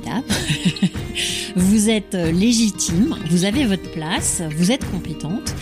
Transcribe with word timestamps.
formidable. 0.00 0.26
vous 1.56 1.90
êtes 1.90 2.14
légitime, 2.14 3.16
vous 3.30 3.44
avez 3.44 3.66
votre 3.66 3.90
place, 3.92 4.42
vous 4.56 4.70
êtes 4.70 4.88
compétente. 4.90 5.54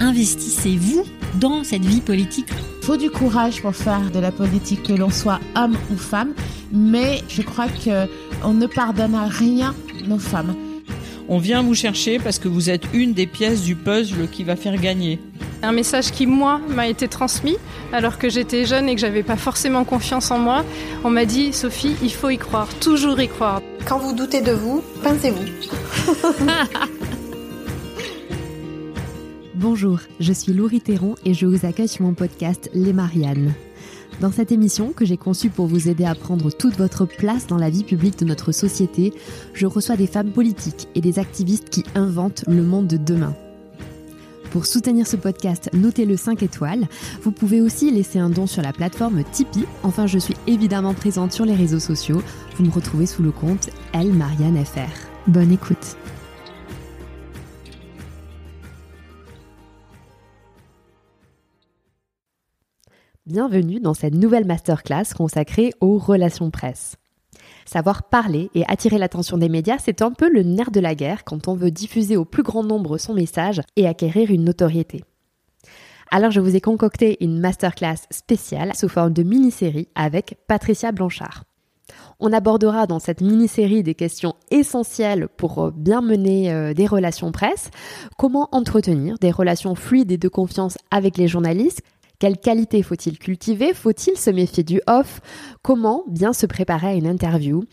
Investissez-vous 0.00 1.04
dans 1.38 1.64
cette 1.64 1.84
vie 1.84 2.00
politique. 2.00 2.48
Il 2.80 2.86
faut 2.86 2.96
du 2.96 3.10
courage 3.10 3.62
pour 3.62 3.76
faire 3.76 4.10
de 4.10 4.18
la 4.18 4.32
politique, 4.32 4.82
que 4.82 4.92
l'on 4.92 5.10
soit 5.10 5.40
homme 5.54 5.76
ou 5.92 5.96
femme, 5.96 6.32
mais 6.72 7.22
je 7.28 7.42
crois 7.42 7.68
qu'on 7.68 8.54
ne 8.54 8.66
pardonne 8.66 9.14
à 9.14 9.26
rien 9.26 9.74
nos 10.06 10.18
femmes. 10.18 10.54
On 11.28 11.38
vient 11.38 11.62
vous 11.62 11.74
chercher 11.74 12.18
parce 12.18 12.38
que 12.40 12.48
vous 12.48 12.68
êtes 12.68 12.82
une 12.92 13.12
des 13.12 13.26
pièces 13.26 13.62
du 13.62 13.76
puzzle 13.76 14.28
qui 14.28 14.42
va 14.42 14.56
faire 14.56 14.76
gagner. 14.80 15.20
Un 15.64 15.70
message 15.70 16.10
qui, 16.10 16.26
moi, 16.26 16.60
m'a 16.68 16.88
été 16.88 17.06
transmis 17.06 17.56
alors 17.92 18.18
que 18.18 18.28
j'étais 18.28 18.66
jeune 18.66 18.88
et 18.88 18.96
que 18.96 19.00
j'avais 19.00 19.22
pas 19.22 19.36
forcément 19.36 19.84
confiance 19.84 20.32
en 20.32 20.38
moi. 20.38 20.64
On 21.04 21.10
m'a 21.10 21.24
dit, 21.24 21.52
Sophie, 21.52 21.94
il 22.02 22.12
faut 22.12 22.30
y 22.30 22.38
croire, 22.38 22.66
toujours 22.80 23.20
y 23.20 23.28
croire. 23.28 23.62
Quand 23.86 23.98
vous 23.98 24.12
doutez 24.12 24.40
de 24.40 24.50
vous, 24.50 24.82
pincez-vous. 25.04 25.44
Bonjour, 29.54 30.00
je 30.18 30.32
suis 30.32 30.52
Laurie 30.52 30.80
Théron 30.80 31.14
et 31.24 31.32
je 31.32 31.46
vous 31.46 31.64
accueille 31.64 31.86
sur 31.86 32.04
mon 32.04 32.14
podcast 32.14 32.68
Les 32.74 32.92
Mariannes. 32.92 33.54
Dans 34.20 34.32
cette 34.32 34.50
émission, 34.50 34.92
que 34.92 35.04
j'ai 35.04 35.16
conçue 35.16 35.48
pour 35.48 35.68
vous 35.68 35.88
aider 35.88 36.04
à 36.04 36.16
prendre 36.16 36.50
toute 36.50 36.76
votre 36.76 37.06
place 37.06 37.46
dans 37.46 37.56
la 37.58 37.70
vie 37.70 37.84
publique 37.84 38.18
de 38.18 38.24
notre 38.24 38.50
société, 38.50 39.12
je 39.54 39.66
reçois 39.66 39.94
des 39.96 40.08
femmes 40.08 40.32
politiques 40.32 40.88
et 40.96 41.00
des 41.00 41.20
activistes 41.20 41.70
qui 41.70 41.84
inventent 41.94 42.44
le 42.48 42.62
monde 42.62 42.88
de 42.88 42.96
demain. 42.96 43.36
Pour 44.52 44.66
soutenir 44.66 45.06
ce 45.06 45.16
podcast, 45.16 45.70
notez-le 45.72 46.14
5 46.14 46.42
étoiles. 46.42 46.86
Vous 47.22 47.32
pouvez 47.32 47.62
aussi 47.62 47.90
laisser 47.90 48.18
un 48.18 48.28
don 48.28 48.46
sur 48.46 48.60
la 48.60 48.74
plateforme 48.74 49.24
Tipeee. 49.24 49.64
Enfin, 49.82 50.06
je 50.06 50.18
suis 50.18 50.36
évidemment 50.46 50.92
présente 50.92 51.32
sur 51.32 51.46
les 51.46 51.54
réseaux 51.54 51.80
sociaux. 51.80 52.22
Vous 52.56 52.64
me 52.66 52.70
retrouvez 52.70 53.06
sous 53.06 53.22
le 53.22 53.30
compte 53.32 53.70
Elle 53.94 54.12
Marianne 54.12 54.62
FR. 54.62 54.80
Bonne 55.26 55.52
écoute. 55.52 55.96
Bienvenue 63.24 63.80
dans 63.80 63.94
cette 63.94 64.14
nouvelle 64.14 64.44
masterclass 64.44 65.14
consacrée 65.16 65.72
aux 65.80 65.96
relations 65.96 66.50
presse. 66.50 66.98
Savoir 67.64 68.04
parler 68.04 68.50
et 68.54 68.64
attirer 68.68 68.98
l'attention 68.98 69.38
des 69.38 69.48
médias, 69.48 69.78
c'est 69.78 70.02
un 70.02 70.12
peu 70.12 70.30
le 70.30 70.42
nerf 70.42 70.70
de 70.70 70.80
la 70.80 70.94
guerre 70.94 71.24
quand 71.24 71.48
on 71.48 71.54
veut 71.54 71.70
diffuser 71.70 72.16
au 72.16 72.24
plus 72.24 72.42
grand 72.42 72.64
nombre 72.64 72.98
son 72.98 73.14
message 73.14 73.60
et 73.76 73.86
acquérir 73.86 74.30
une 74.30 74.44
notoriété. 74.44 75.04
Alors 76.10 76.30
je 76.30 76.40
vous 76.40 76.54
ai 76.54 76.60
concocté 76.60 77.16
une 77.24 77.40
masterclass 77.40 77.96
spéciale 78.10 78.74
sous 78.74 78.88
forme 78.88 79.14
de 79.14 79.22
mini-série 79.22 79.88
avec 79.94 80.36
Patricia 80.46 80.92
Blanchard. 80.92 81.44
On 82.20 82.32
abordera 82.32 82.86
dans 82.86 82.98
cette 82.98 83.20
mini-série 83.20 83.82
des 83.82 83.94
questions 83.94 84.34
essentielles 84.50 85.28
pour 85.36 85.72
bien 85.72 86.02
mener 86.02 86.52
euh, 86.52 86.74
des 86.74 86.86
relations 86.86 87.32
presse, 87.32 87.70
comment 88.18 88.48
entretenir 88.52 89.16
des 89.20 89.30
relations 89.30 89.74
fluides 89.74 90.12
et 90.12 90.18
de 90.18 90.28
confiance 90.28 90.76
avec 90.90 91.16
les 91.16 91.28
journalistes, 91.28 91.82
quelles 92.22 92.38
qualités 92.38 92.84
faut-il 92.84 93.18
cultiver 93.18 93.74
Faut-il 93.74 94.16
se 94.16 94.30
méfier 94.30 94.62
du 94.62 94.80
off? 94.86 95.20
Comment 95.60 96.04
bien 96.06 96.32
se 96.32 96.46
préparer 96.46 96.86
à 96.86 96.94
une 96.94 97.08
interview? 97.08 97.64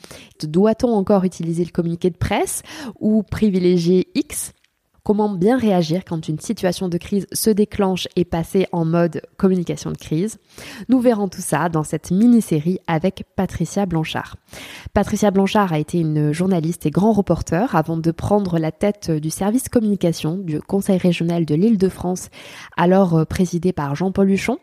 Doit-on 0.42 0.90
encore 0.90 1.24
utiliser 1.24 1.64
le 1.64 1.70
communiqué 1.70 2.10
de 2.10 2.18
presse 2.18 2.64
ou 3.00 3.22
privilégier 3.22 4.10
X? 4.16 4.54
Comment 5.04 5.30
bien 5.30 5.58
réagir 5.58 6.04
quand 6.06 6.28
une 6.28 6.40
situation 6.40 6.90
de 6.90 6.98
crise 6.98 7.28
se 7.32 7.50
déclenche 7.50 8.08
et 8.16 8.26
passer 8.26 8.68
en 8.72 8.86
mode 8.86 9.22
communication 9.38 9.92
de 9.92 9.98
crise? 9.98 10.38
Nous 10.88 11.00
verrons 11.00 11.28
tout 11.28 11.42
ça 11.42 11.70
dans 11.70 11.84
cette 11.84 12.12
mini-série 12.12 12.80
avec 12.88 13.24
Patricia 13.36 13.86
Blanchard. 13.86 14.36
Patricia 14.94 15.32
Blanchard 15.32 15.74
a 15.74 15.80
été 15.80 16.00
une 16.00 16.32
journaliste 16.32 16.86
et 16.86 16.92
grand 16.92 17.12
reporter 17.12 17.76
avant 17.76 17.98
de 17.98 18.12
prendre 18.12 18.60
la 18.60 18.72
tête 18.72 19.12
du 19.12 19.30
service 19.30 19.70
communication 19.70 20.38
du 20.38 20.62
Conseil 20.62 20.98
régional 20.98 21.46
de 21.46 21.56
l'Île-de-France, 21.56 22.30
alors 22.78 23.26
présidé 23.26 23.74
par 23.74 23.96
Jean-Paul 23.96 24.30
Huchon. 24.30 24.58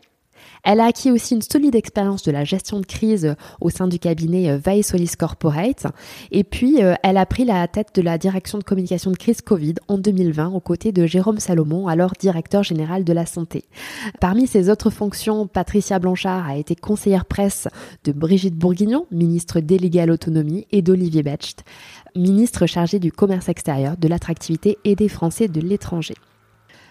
Elle 0.65 0.81
a 0.81 0.87
acquis 0.87 1.11
aussi 1.11 1.35
une 1.35 1.43
solide 1.43 1.75
expérience 1.75 2.23
de 2.23 2.33
la 2.33 2.45
gestion 2.45 2.81
de 2.81 2.87
crise 2.87 3.37
au 3.61 3.71
sein 3.71 3.87
du 3.87 3.99
cabinet 3.99 4.51
euh, 4.51 4.83
Solis 4.83 5.13
Corporate. 5.19 5.87
Et 6.31 6.45
puis, 6.45 6.83
euh, 6.83 6.95
elle 7.03 7.17
a 7.17 7.27
pris 7.27 7.45
la 7.45 7.67
tête 7.69 7.95
de 7.95 8.03
la 8.03 8.19
direction 8.19 8.59
de 8.59 8.65
communication 8.65 9.11
de 9.11 9.17
crise 9.17 9.41
Covid 9.41 9.75
en 9.89 9.99
2020 9.99 10.49
aux 10.49 10.61
côtés 10.61 10.93
de 10.93 11.07
Jérôme 11.07 11.39
Salomon, 11.39 11.89
alors 11.89 12.13
directeur 12.19 12.63
général 12.63 13.05
de 13.05 13.13
la 13.13 13.27
santé. 13.27 13.65
Parmi 14.21 14.47
ses 14.47 14.71
autres 14.71 14.91
fonctions, 14.91 15.47
Patricia 15.47 15.99
Blanchard 15.99 16.49
a 16.49 16.57
été 16.57 16.75
conseillère 16.75 17.25
presse 17.25 17.69
de 18.05 18.13
Brigitte 18.13 18.57
Bourguignon, 18.57 19.07
ministre 19.11 19.61
déléguée 19.61 20.01
à 20.01 20.07
l'autonomie, 20.07 20.67
et 20.73 20.83
d'Olivier 20.83 21.23
Becht, 21.23 21.65
ministre 22.15 22.67
chargé 22.67 22.99
du 22.99 23.13
commerce 23.13 23.49
extérieur, 23.49 23.97
de 23.97 24.09
l'attractivité 24.09 24.79
et 24.85 24.95
des 24.95 25.09
Français 25.09 25.49
de 25.49 25.61
l'étranger. 25.61 26.15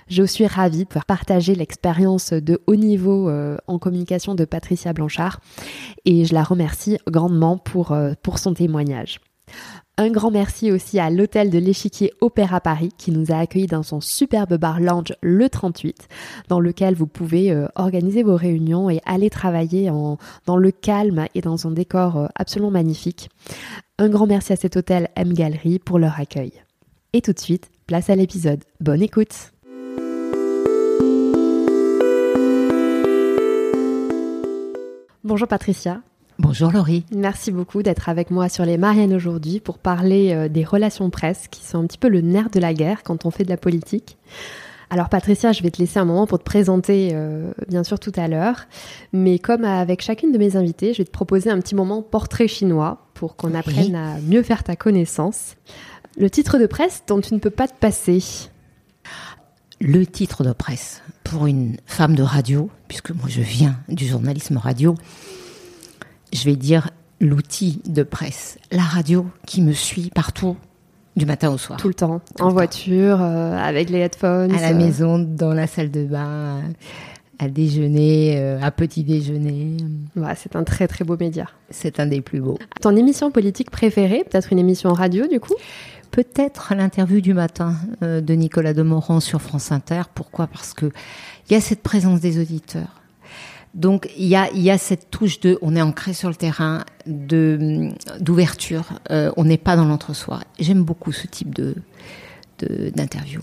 Je 0.07 0.21
suis 0.21 0.45
ravie 0.45 0.83
de 0.83 0.87
pouvoir 0.87 1.05
partager 1.05 1.55
l'expérience 1.55 2.31
de 2.31 2.61
haut 2.67 2.75
niveau 2.75 3.27
euh, 3.27 3.57
en 3.65 3.79
communication 3.79 4.35
de 4.35 4.45
Patricia 4.45 4.93
Blanchard 4.93 5.39
et 6.05 6.25
je 6.25 6.33
la 6.35 6.43
remercie 6.43 6.99
grandement 7.07 7.57
pour, 7.57 7.91
euh, 7.91 8.13
pour 8.21 8.37
son 8.37 8.53
témoignage. 8.53 9.19
Un 9.97 10.11
grand 10.11 10.29
merci 10.29 10.71
aussi 10.71 10.99
à 10.99 11.09
l'hôtel 11.09 11.49
de 11.49 11.57
l'échiquier 11.57 12.13
Opéra 12.21 12.61
Paris 12.61 12.91
qui 12.95 13.09
nous 13.09 13.31
a 13.31 13.37
accueillis 13.37 13.65
dans 13.65 13.81
son 13.81 13.99
superbe 13.99 14.57
bar 14.57 14.79
lounge 14.79 15.13
le 15.21 15.49
38 15.49 16.07
dans 16.49 16.59
lequel 16.59 16.93
vous 16.93 17.07
pouvez 17.07 17.51
euh, 17.51 17.67
organiser 17.73 18.21
vos 18.21 18.35
réunions 18.35 18.91
et 18.91 19.01
aller 19.07 19.31
travailler 19.31 19.89
en, 19.89 20.19
dans 20.45 20.57
le 20.57 20.69
calme 20.69 21.25
et 21.33 21.41
dans 21.41 21.65
un 21.65 21.71
décor 21.71 22.29
absolument 22.35 22.71
magnifique. 22.71 23.29
Un 23.97 24.09
grand 24.09 24.27
merci 24.27 24.53
à 24.53 24.55
cet 24.55 24.77
hôtel 24.77 25.09
M 25.15 25.33
Gallery 25.33 25.79
pour 25.79 25.97
leur 25.97 26.19
accueil. 26.19 26.51
Et 27.13 27.21
tout 27.21 27.33
de 27.33 27.39
suite, 27.39 27.71
place 27.87 28.11
à 28.11 28.15
l'épisode. 28.15 28.63
Bonne 28.81 29.01
écoute 29.01 29.54
Bonjour 35.35 35.49
Patricia. 35.49 35.99
Bonjour 36.39 36.71
Laurie. 36.71 37.03
Merci 37.13 37.51
beaucoup 37.51 37.83
d'être 37.83 38.07
avec 38.07 38.31
moi 38.31 38.47
sur 38.47 38.63
les 38.63 38.77
Mariannes 38.77 39.13
aujourd'hui 39.13 39.59
pour 39.59 39.79
parler 39.79 40.31
euh, 40.31 40.47
des 40.47 40.63
relations 40.63 41.09
presse 41.09 41.49
qui 41.49 41.61
sont 41.61 41.79
un 41.79 41.87
petit 41.87 41.97
peu 41.97 42.07
le 42.07 42.21
nerf 42.21 42.49
de 42.49 42.61
la 42.61 42.73
guerre 42.73 43.03
quand 43.03 43.25
on 43.25 43.31
fait 43.31 43.43
de 43.43 43.49
la 43.49 43.57
politique. 43.57 44.17
Alors 44.89 45.09
Patricia, 45.09 45.51
je 45.51 45.61
vais 45.61 45.71
te 45.71 45.79
laisser 45.79 45.99
un 45.99 46.05
moment 46.05 46.25
pour 46.25 46.39
te 46.39 46.45
présenter 46.45 47.09
euh, 47.11 47.51
bien 47.67 47.83
sûr 47.83 47.99
tout 47.99 48.13
à 48.15 48.29
l'heure, 48.29 48.61
mais 49.11 49.37
comme 49.37 49.65
avec 49.65 50.01
chacune 50.01 50.31
de 50.31 50.37
mes 50.37 50.55
invitées, 50.55 50.93
je 50.93 50.99
vais 50.99 51.03
te 51.03 51.11
proposer 51.11 51.49
un 51.49 51.59
petit 51.59 51.75
moment 51.75 52.01
portrait 52.01 52.47
chinois 52.47 53.09
pour 53.13 53.35
qu'on 53.35 53.53
apprenne 53.55 53.93
à 53.93 54.21
mieux 54.21 54.41
faire 54.41 54.63
ta 54.63 54.77
connaissance. 54.77 55.57
Le 56.17 56.29
titre 56.29 56.57
de 56.57 56.65
presse 56.65 57.03
dont 57.07 57.19
tu 57.19 57.33
ne 57.33 57.39
peux 57.39 57.49
pas 57.49 57.67
te 57.67 57.77
passer. 57.77 58.23
Le 59.81 60.05
titre 60.05 60.43
de 60.43 60.53
presse 60.53 61.01
pour 61.23 61.47
une 61.47 61.77
femme 61.85 62.15
de 62.15 62.23
radio, 62.23 62.69
puisque 62.87 63.11
moi 63.11 63.25
je 63.27 63.41
viens 63.41 63.75
du 63.89 64.05
journalisme 64.05 64.57
radio, 64.57 64.95
je 66.33 66.43
vais 66.45 66.55
dire 66.55 66.89
l'outil 67.19 67.81
de 67.85 68.03
presse, 68.03 68.57
la 68.71 68.83
radio 68.83 69.25
qui 69.45 69.61
me 69.61 69.73
suit 69.73 70.11
partout 70.13 70.55
du 71.15 71.25
matin 71.25 71.49
au 71.49 71.57
soir. 71.57 71.79
Tout 71.79 71.87
le 71.87 71.93
temps, 71.93 72.21
en 72.39 72.49
voiture, 72.49 73.21
euh, 73.21 73.57
avec 73.57 73.89
les 73.89 73.99
headphones. 73.99 74.53
À 74.53 74.61
la 74.61 74.71
euh. 74.71 74.75
maison, 74.75 75.19
dans 75.19 75.53
la 75.53 75.67
salle 75.67 75.91
de 75.91 76.03
bain, 76.03 76.61
à 77.39 77.47
déjeuner, 77.47 78.35
euh, 78.37 78.59
à 78.61 78.71
petit 78.71 79.03
déjeuner. 79.03 79.77
c'est 80.35 80.55
un 80.55 80.63
très 80.63 80.87
très 80.87 81.05
beau 81.05 81.17
média. 81.17 81.47
C'est 81.69 81.99
un 81.99 82.05
des 82.05 82.21
plus 82.21 82.41
beaux. 82.41 82.59
Ton 82.81 82.95
émission 82.95 83.31
politique 83.31 83.71
préférée, 83.71 84.25
peut-être 84.29 84.51
une 84.51 84.59
émission 84.59 84.93
radio 84.93 85.27
du 85.27 85.39
coup? 85.39 85.55
Peut-être 86.15 86.73
l'interview 86.73 87.19
du 87.19 87.33
matin 87.33 87.75
euh, 88.01 88.21
de 88.21 88.33
Nicolas 88.35 88.73
Demorand 88.73 89.19
sur 89.19 89.41
France 89.41 89.73
Inter. 89.73 90.03
Pourquoi? 90.13 90.47
Parce 90.47 90.73
que 90.73 90.85
il 91.49 91.53
y 91.53 91.57
a 91.57 91.61
cette 91.61 91.83
présence 91.83 92.21
des 92.21 92.39
auditeurs. 92.39 93.01
Donc 93.73 94.09
il 94.17 94.27
y 94.27 94.37
a, 94.37 94.49
y 94.53 94.71
a 94.71 94.77
cette 94.77 95.09
touche 95.11 95.41
de, 95.41 95.59
on 95.61 95.75
est 95.75 95.81
ancré 95.81 96.13
sur 96.13 96.29
le 96.29 96.35
terrain, 96.35 96.85
de 97.05 97.89
d'ouverture. 98.21 98.85
Euh, 99.11 99.29
on 99.35 99.43
n'est 99.43 99.57
pas 99.57 99.75
dans 99.75 99.83
l'entre-soi. 99.83 100.39
J'aime 100.57 100.83
beaucoup 100.83 101.11
ce 101.11 101.27
type 101.27 101.53
de 101.53 101.75
d'interview. 102.59 103.41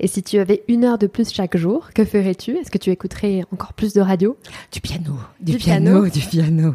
Et 0.00 0.06
si 0.06 0.22
tu 0.22 0.38
avais 0.38 0.62
une 0.68 0.84
heure 0.84 0.96
de 0.96 1.06
plus 1.06 1.30
chaque 1.30 1.58
jour, 1.58 1.90
que 1.94 2.06
ferais-tu? 2.06 2.56
Est-ce 2.56 2.70
que 2.70 2.78
tu 2.78 2.88
écouterais 2.88 3.44
encore 3.52 3.74
plus 3.74 3.92
de 3.92 4.00
radio? 4.00 4.38
Du 4.72 4.80
piano, 4.80 5.16
du, 5.40 5.58
piano, 5.58 6.08
du 6.08 6.20
piano. 6.20 6.74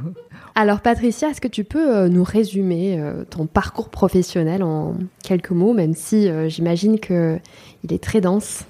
Alors 0.60 0.80
Patricia, 0.80 1.30
est-ce 1.30 1.40
que 1.40 1.48
tu 1.48 1.64
peux 1.64 1.96
euh, 1.96 2.10
nous 2.10 2.24
résumer 2.24 3.00
euh, 3.00 3.24
ton 3.30 3.46
parcours 3.46 3.90
professionnel 3.90 4.64
en 4.64 4.96
quelques 5.24 5.52
mots, 5.52 5.76
même 5.76 5.94
si 5.94 6.28
euh, 6.28 6.50
j'imagine 6.50 7.00
que 7.00 7.38
il 7.84 7.94
est 7.94 8.04
très 8.04 8.22
dense? 8.22 8.64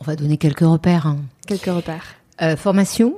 On 0.00 0.04
va 0.04 0.16
donner 0.16 0.36
quelques 0.36 0.60
repères. 0.60 1.06
Hein. 1.06 1.20
Quelques 1.46 1.64
repères. 1.64 2.04
formation 2.58 3.14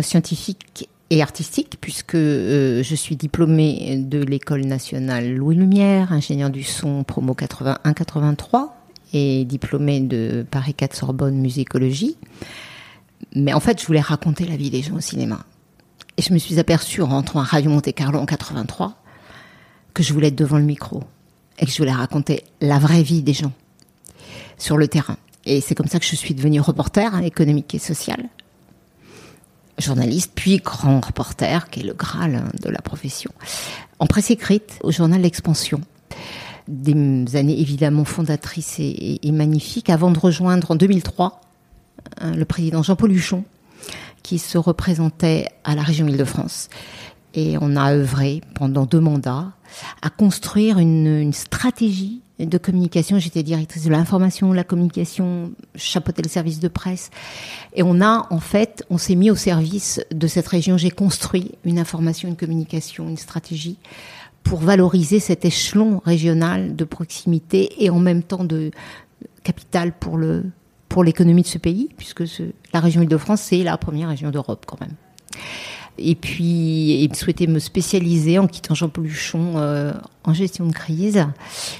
scientifique 0.00 0.88
et 1.10 1.20
artistique, 1.20 1.76
puisque 1.78 2.16
je 2.16 2.94
suis 2.96 3.16
diplômée 3.16 3.98
de 3.98 4.22
l'école 4.22 4.64
nationale 4.64 5.34
Louis 5.34 5.56
Lumière, 5.56 6.12
ingénieur 6.12 6.48
du 6.48 6.62
son 6.62 7.04
promo 7.04 7.34
81-83 7.34 8.70
et 9.12 9.44
diplômée 9.44 10.00
de 10.00 10.46
Paris 10.50 10.72
4 10.72 10.96
Sorbonne 10.96 11.36
musicologie. 11.36 12.16
Mais 13.34 13.52
en 13.52 13.60
fait, 13.60 13.78
je 13.78 13.86
voulais 13.86 14.00
raconter 14.00 14.46
la 14.46 14.56
vie 14.56 14.70
des 14.70 14.80
gens 14.80 14.96
au 14.96 15.00
cinéma. 15.00 15.44
Et 16.18 16.22
je 16.22 16.32
me 16.32 16.38
suis 16.38 16.58
aperçue 16.58 17.02
en 17.02 17.06
rentrant 17.06 17.40
à 17.40 17.44
Radio 17.44 17.70
Monte 17.70 17.92
Carlo 17.92 18.18
en 18.18 18.26
83 18.26 18.94
que 19.92 20.02
je 20.02 20.12
voulais 20.12 20.28
être 20.28 20.36
devant 20.36 20.58
le 20.58 20.64
micro 20.64 21.02
et 21.58 21.66
que 21.66 21.72
je 21.72 21.78
voulais 21.78 21.92
raconter 21.92 22.42
la 22.60 22.78
vraie 22.78 23.02
vie 23.02 23.22
des 23.22 23.34
gens 23.34 23.52
sur 24.58 24.78
le 24.78 24.88
terrain. 24.88 25.16
Et 25.44 25.60
c'est 25.60 25.74
comme 25.74 25.88
ça 25.88 25.98
que 25.98 26.06
je 26.06 26.16
suis 26.16 26.34
devenue 26.34 26.60
reporter 26.60 27.22
économique 27.22 27.74
et 27.74 27.78
social, 27.78 28.28
journaliste, 29.78 30.32
puis 30.34 30.56
grand 30.58 31.00
reporter, 31.00 31.70
qui 31.70 31.80
est 31.80 31.84
le 31.84 31.92
graal 31.92 32.44
de 32.62 32.68
la 32.70 32.80
profession, 32.80 33.30
en 33.98 34.06
presse 34.06 34.30
écrite 34.30 34.78
au 34.82 34.90
journal 34.90 35.20
L'Expansion. 35.20 35.80
Des 36.66 37.36
années 37.36 37.60
évidemment 37.60 38.04
fondatrices 38.04 38.80
et, 38.80 39.20
et 39.22 39.32
magnifiques, 39.32 39.88
avant 39.88 40.10
de 40.10 40.18
rejoindre 40.18 40.72
en 40.72 40.74
2003 40.74 41.40
hein, 42.20 42.32
le 42.32 42.44
président 42.44 42.82
Jean-Paul 42.82 43.12
Huchon, 43.12 43.44
qui 44.26 44.38
se 44.40 44.58
représentait 44.58 45.46
à 45.62 45.76
la 45.76 45.82
région 45.82 46.08
Île-de-France. 46.08 46.68
Et 47.34 47.56
on 47.60 47.76
a 47.76 47.92
œuvré 47.92 48.40
pendant 48.54 48.84
deux 48.84 48.98
mandats 48.98 49.52
à 50.02 50.10
construire 50.10 50.80
une, 50.80 51.32
stratégie 51.32 52.22
de 52.40 52.58
communication. 52.58 53.20
J'étais 53.20 53.44
directrice 53.44 53.84
de 53.84 53.90
l'information, 53.90 54.52
la 54.52 54.64
communication, 54.64 55.52
chapeautais 55.76 56.22
le 56.22 56.28
service 56.28 56.58
de 56.58 56.66
presse. 56.66 57.10
Et 57.74 57.84
on 57.84 58.00
a, 58.00 58.26
en 58.30 58.40
fait, 58.40 58.84
on 58.90 58.98
s'est 58.98 59.14
mis 59.14 59.30
au 59.30 59.36
service 59.36 60.00
de 60.10 60.26
cette 60.26 60.48
région. 60.48 60.76
J'ai 60.76 60.90
construit 60.90 61.52
une 61.64 61.78
information, 61.78 62.28
une 62.28 62.36
communication, 62.36 63.08
une 63.08 63.18
stratégie 63.18 63.78
pour 64.42 64.58
valoriser 64.58 65.20
cet 65.20 65.44
échelon 65.44 66.02
régional 66.04 66.74
de 66.74 66.84
proximité 66.84 67.84
et 67.84 67.90
en 67.90 68.00
même 68.00 68.24
temps 68.24 68.44
de 68.44 68.72
capital 69.44 69.92
pour 69.92 70.16
le 70.16 70.46
pour 70.88 71.04
l'économie 71.04 71.42
de 71.42 71.46
ce 71.46 71.58
pays, 71.58 71.88
puisque 71.96 72.26
ce, 72.26 72.42
la 72.72 72.80
région 72.80 73.02
Île-de-France, 73.02 73.40
c'est 73.42 73.62
la 73.62 73.76
première 73.76 74.08
région 74.08 74.30
d'Europe 74.30 74.64
quand 74.66 74.80
même. 74.80 74.94
Et 75.98 76.14
puis, 76.14 77.04
et 77.04 77.14
souhaiter 77.14 77.46
me 77.46 77.58
spécialiser 77.58 78.38
en 78.38 78.46
quittant 78.46 78.74
Jean-Paul 78.74 79.04
Luchon 79.04 79.54
euh, 79.56 79.92
en 80.24 80.34
gestion 80.34 80.66
de 80.66 80.72
crise. 80.72 81.24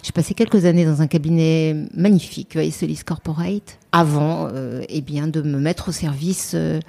J'ai 0.02 0.12
passé 0.12 0.32
quelques 0.32 0.64
années 0.64 0.86
dans 0.86 1.02
un 1.02 1.06
cabinet 1.06 1.76
magnifique, 1.94 2.56
Solis 2.72 3.00
Corporate, 3.04 3.78
avant 3.92 4.48
euh, 4.52 4.82
eh 4.88 5.00
bien, 5.00 5.26
de 5.26 5.42
me 5.42 5.58
mettre 5.58 5.88
au 5.88 5.92
service 5.92 6.52
euh, 6.54 6.80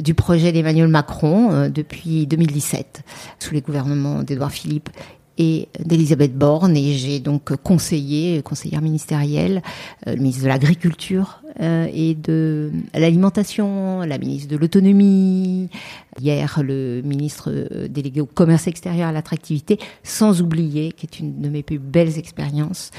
du 0.00 0.14
projet 0.14 0.52
d'Emmanuel 0.52 0.88
Macron 0.88 1.52
euh, 1.52 1.68
depuis 1.68 2.26
2017, 2.26 3.02
sous 3.38 3.54
les 3.54 3.60
gouvernements 3.60 4.22
d'Édouard 4.22 4.52
Philippe 4.52 4.90
et 5.38 5.68
d'Elisabeth 5.78 6.36
Borne 6.36 6.76
et 6.76 6.94
j'ai 6.94 7.20
donc 7.20 7.54
conseillé, 7.56 8.42
conseillère 8.42 8.82
ministérielle, 8.82 9.62
euh, 10.06 10.14
le 10.14 10.20
ministre 10.20 10.42
de 10.42 10.48
l'Agriculture 10.48 11.40
euh, 11.60 11.86
et 11.92 12.14
de 12.14 12.72
l'Alimentation, 12.92 14.00
la 14.00 14.18
ministre 14.18 14.48
de 14.48 14.56
l'Autonomie, 14.56 15.70
hier 16.20 16.60
le 16.62 17.02
ministre 17.02 17.50
euh, 17.52 17.88
délégué 17.88 18.20
au 18.20 18.26
commerce 18.26 18.66
extérieur 18.66 19.08
à 19.08 19.12
l'attractivité, 19.12 19.78
sans 20.02 20.42
oublier, 20.42 20.92
qui 20.92 21.06
est 21.06 21.20
une 21.20 21.40
de 21.40 21.48
mes 21.48 21.62
plus 21.62 21.78
belles 21.78 22.18
expériences, 22.18 22.90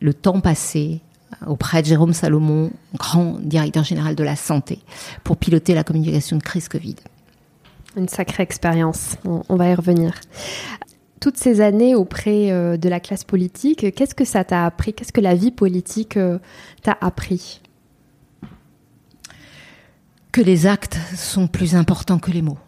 le 0.00 0.12
temps 0.12 0.40
passé 0.40 1.00
auprès 1.46 1.82
de 1.82 1.86
Jérôme 1.86 2.12
Salomon, 2.12 2.70
grand 2.96 3.38
directeur 3.40 3.84
général 3.84 4.14
de 4.14 4.22
la 4.22 4.36
santé, 4.36 4.80
pour 5.24 5.38
piloter 5.38 5.74
la 5.74 5.82
communication 5.82 6.36
de 6.36 6.42
crise 6.42 6.68
Covid. 6.68 6.96
Une 7.96 8.08
sacrée 8.08 8.42
expérience, 8.42 9.16
on 9.24 9.56
va 9.56 9.70
y 9.70 9.74
revenir 9.74 10.12
toutes 11.20 11.36
ces 11.36 11.60
années 11.60 11.94
auprès 11.94 12.50
euh, 12.50 12.76
de 12.76 12.88
la 12.88 13.00
classe 13.00 13.24
politique, 13.24 13.94
qu'est-ce 13.94 14.14
que 14.14 14.24
ça 14.24 14.44
t'a 14.44 14.66
appris? 14.66 14.92
Qu'est-ce 14.92 15.12
que 15.12 15.20
la 15.20 15.34
vie 15.34 15.50
politique 15.50 16.16
euh, 16.16 16.38
t'a 16.82 16.96
appris? 17.00 17.60
Que 20.32 20.40
les 20.40 20.66
actes 20.66 20.98
sont 21.14 21.46
plus 21.46 21.74
importants 21.74 22.18
que 22.18 22.30
les 22.30 22.42
mots. 22.42 22.58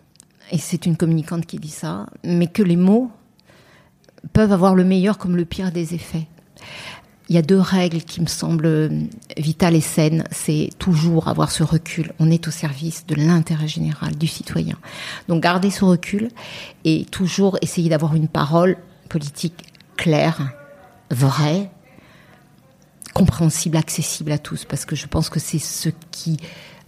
Et 0.51 0.59
c'est 0.59 0.87
une 0.87 0.97
communicante 0.97 1.45
qui 1.45 1.59
dit 1.59 1.69
ça, 1.69 2.07
mais 2.25 2.47
que 2.47 2.63
les 2.63 2.77
mots 2.77 3.11
peuvent 4.33 4.53
avoir 4.53 4.75
le 4.75 4.85
meilleur 4.85 5.19
comme 5.19 5.37
le 5.37 5.45
pire 5.45 5.71
des 5.71 5.95
effets. 5.95 6.27
Il 7.29 7.35
y 7.35 7.39
a 7.39 7.43
deux 7.43 7.61
règles 7.61 8.01
qui 8.01 8.23
me 8.23 8.27
semblent 8.27 8.91
vitales 9.37 9.75
et 9.75 9.83
saines. 9.83 10.25
C'est 10.31 10.71
toujours 10.79 11.29
avoir 11.29 11.51
ce 11.51 11.63
recul. 11.63 12.13
On 12.19 12.31
est 12.31 12.49
au 12.49 12.51
service 12.51 13.07
de 13.07 13.15
l'intérêt 13.15 13.69
général 13.69 14.17
du 14.17 14.27
citoyen. 14.27 14.77
Donc 15.29 15.43
garder 15.43 15.71
ce 15.71 15.85
recul 15.85 16.31
et 16.85 17.05
toujours 17.05 17.59
essayer 17.61 17.91
d'avoir 17.91 18.15
une 18.15 18.29
parole 18.29 18.79
politique 19.11 19.63
claire, 19.97 20.53
vraie, 21.11 21.71
compréhensible, 23.13 23.77
accessible 23.77 24.33
à 24.33 24.39
tous. 24.39 24.65
Parce 24.65 24.87
que 24.87 24.97
je 24.97 25.07
pense 25.07 25.29
que 25.29 25.41
c'est 25.41 25.59
ce 25.59 25.91
qui 26.11 26.39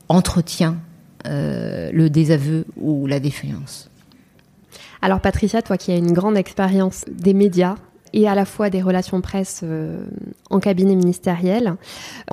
entretient 0.09 0.79
euh, 1.27 1.91
le 1.93 2.09
désaveu 2.09 2.65
ou 2.77 3.07
la 3.07 3.21
défiance. 3.21 3.91
Alors 5.03 5.21
Patricia, 5.21 5.61
toi 5.61 5.77
qui 5.77 5.93
as 5.93 5.97
une 5.97 6.13
grande 6.13 6.39
expérience 6.39 7.05
des 7.11 7.35
médias, 7.35 7.77
et 8.13 8.29
à 8.29 8.35
la 8.35 8.45
fois 8.45 8.71
des 8.71 8.83
relations 8.83 9.21
presse 9.21 9.61
euh, 9.63 10.05
en 10.51 10.61
cabinet 10.61 10.95
ministériel. 10.95 11.75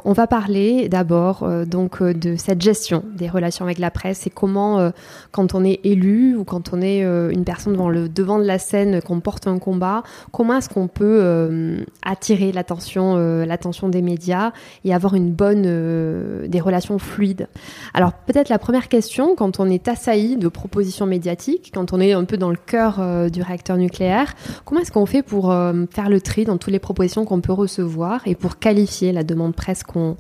On 0.05 0.13
va 0.13 0.27
parler 0.27 0.89
d'abord 0.89 1.43
euh, 1.43 1.65
donc 1.65 2.01
euh, 2.01 2.13
de 2.13 2.35
cette 2.35 2.61
gestion 2.61 3.03
des 3.15 3.29
relations 3.29 3.65
avec 3.65 3.79
la 3.79 3.91
presse 3.91 4.27
et 4.27 4.29
comment, 4.29 4.91
quand 5.31 5.55
on 5.55 5.63
est 5.63 5.79
élu 5.83 6.35
ou 6.35 6.43
quand 6.43 6.73
on 6.73 6.81
est 6.81 7.01
une 7.01 7.43
personne 7.43 7.73
devant 7.73 7.89
le 7.89 8.09
devant 8.09 8.39
de 8.39 8.43
la 8.43 8.59
scène, 8.59 9.01
qu'on 9.01 9.19
porte 9.19 9.47
un 9.47 9.59
combat, 9.59 10.03
comment 10.31 10.57
est-ce 10.57 10.69
qu'on 10.69 10.87
peut 10.87 11.77
attirer 12.03 12.51
l'attention, 12.51 13.15
l'attention 13.45 13.89
des 13.89 14.01
médias 14.01 14.51
et 14.83 14.93
avoir 14.93 15.15
une 15.15 15.31
bonne, 15.31 16.47
des 16.47 16.59
relations 16.59 16.99
fluides? 16.99 17.47
Alors 17.93 18.13
peut-être 18.13 18.49
la 18.49 18.59
première 18.59 18.87
question, 18.87 19.35
quand 19.35 19.59
on 19.59 19.69
est 19.69 19.87
assailli 19.87 20.37
de 20.37 20.47
propositions 20.47 21.05
médiatiques, 21.05 21.71
quand 21.73 21.93
on 21.93 21.99
est 21.99 22.13
un 22.13 22.25
peu 22.25 22.37
dans 22.37 22.51
le 22.51 22.57
cœur 22.57 23.29
du 23.29 23.41
réacteur 23.41 23.77
nucléaire, 23.77 24.33
comment 24.65 24.81
est-ce 24.81 24.91
qu'on 24.91 25.05
fait 25.05 25.23
pour 25.23 25.51
faire 25.91 26.09
le 26.09 26.21
tri 26.21 26.45
dans 26.45 26.57
toutes 26.57 26.73
les 26.73 26.79
propositions 26.79 27.25
qu'on 27.25 27.41
peut 27.41 27.53
recevoir 27.53 28.21
et 28.27 28.35
pour 28.35 28.59
qualifier 28.59 29.11
la 29.11 29.23
demande 29.23 29.55
presse 29.55 29.83
qu'on. 29.83 30.17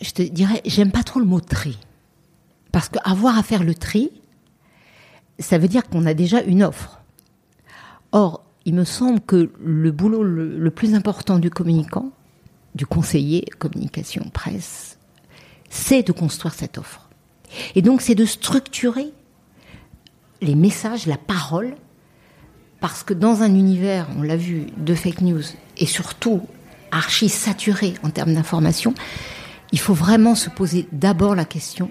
Je 0.00 0.10
te 0.10 0.22
dirais, 0.22 0.60
j'aime 0.64 0.90
pas 0.90 1.02
trop 1.02 1.20
le 1.20 1.26
mot 1.26 1.40
tri. 1.40 1.78
Parce 2.72 2.88
qu'avoir 2.88 3.38
à 3.38 3.42
faire 3.42 3.62
le 3.62 3.74
tri, 3.74 4.10
ça 5.38 5.58
veut 5.58 5.68
dire 5.68 5.88
qu'on 5.88 6.06
a 6.06 6.14
déjà 6.14 6.42
une 6.42 6.62
offre. 6.62 7.00
Or, 8.12 8.44
il 8.64 8.74
me 8.74 8.84
semble 8.84 9.20
que 9.20 9.50
le 9.60 9.90
boulot 9.92 10.22
le, 10.22 10.58
le 10.58 10.70
plus 10.70 10.94
important 10.94 11.38
du 11.38 11.50
communicant, 11.50 12.10
du 12.74 12.86
conseiller 12.86 13.44
communication 13.58 14.28
presse, 14.32 14.98
c'est 15.70 16.02
de 16.02 16.12
construire 16.12 16.54
cette 16.54 16.78
offre. 16.78 17.08
Et 17.74 17.82
donc, 17.82 18.00
c'est 18.00 18.14
de 18.14 18.24
structurer 18.24 19.12
les 20.40 20.54
messages, 20.54 21.06
la 21.06 21.16
parole, 21.16 21.74
parce 22.84 23.02
que 23.02 23.14
dans 23.14 23.40
un 23.40 23.54
univers, 23.54 24.06
on 24.18 24.20
l'a 24.20 24.36
vu, 24.36 24.66
de 24.76 24.94
fake 24.94 25.22
news, 25.22 25.40
et 25.78 25.86
surtout 25.86 26.42
archi 26.90 27.30
saturé 27.30 27.94
en 28.02 28.10
termes 28.10 28.34
d'information, 28.34 28.92
il 29.72 29.78
faut 29.78 29.94
vraiment 29.94 30.34
se 30.34 30.50
poser 30.50 30.86
d'abord 30.92 31.34
la 31.34 31.46
question 31.46 31.90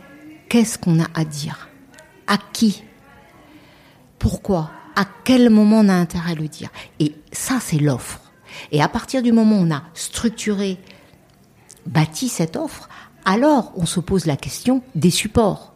qu'est-ce 0.50 0.78
qu'on 0.78 1.00
a 1.00 1.08
à 1.16 1.26
dire? 1.26 1.70
À 2.28 2.38
qui? 2.38 2.84
Pourquoi? 4.20 4.70
À 4.96 5.06
quel 5.24 5.50
moment 5.50 5.80
on 5.80 5.90
a 5.90 5.96
intérêt 5.96 6.34
à 6.34 6.36
le 6.36 6.48
dire? 6.48 6.70
Et 7.00 7.16
ça, 7.32 7.58
c'est 7.60 7.80
l'offre. 7.80 8.22
Et 8.72 8.80
à 8.84 8.88
partir 8.88 9.24
du 9.24 9.32
moment 9.32 9.56
où 9.56 9.66
on 9.66 9.74
a 9.74 9.82
structuré, 9.96 10.78
bâti 11.88 12.30
cette 12.30 12.56
offre, 12.56 12.88
alors 13.26 13.74
on 13.76 13.88
se 13.88 14.00
pose 14.00 14.28
la 14.28 14.38
question 14.38 14.84
des 14.94 15.10
supports. 15.10 15.74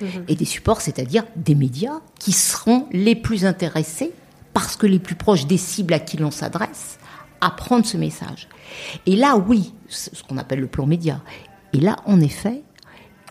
Mmh. 0.00 0.06
Et 0.28 0.36
des 0.36 0.44
supports, 0.44 0.80
c'est-à-dire 0.80 1.24
des 1.34 1.56
médias 1.56 1.98
qui 2.20 2.30
seront 2.30 2.86
les 2.92 3.16
plus 3.16 3.44
intéressés, 3.44 4.12
parce 4.52 4.76
que 4.76 4.86
les 4.86 4.98
plus 4.98 5.14
proches 5.14 5.46
des 5.46 5.56
cibles 5.56 5.94
à 5.94 5.98
qui 5.98 6.16
l'on 6.16 6.30
s'adresse, 6.30 6.98
à 7.40 7.50
prendre 7.50 7.86
ce 7.86 7.96
message. 7.96 8.48
Et 9.06 9.16
là, 9.16 9.36
oui, 9.36 9.74
ce 9.88 10.22
qu'on 10.22 10.38
appelle 10.38 10.60
le 10.60 10.66
plan 10.66 10.86
média. 10.86 11.22
Et 11.72 11.80
là, 11.80 11.96
en 12.04 12.20
effet, 12.20 12.62